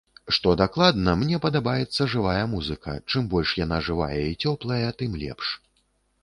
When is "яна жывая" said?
3.61-4.19